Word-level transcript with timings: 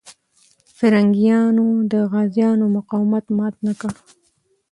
پرنګیانو 0.77 1.67
د 1.91 1.93
غازيانو 2.11 2.65
مقاومت 2.77 3.25
مات 3.37 3.55
نه 3.65 3.73
کړ. 3.79 3.93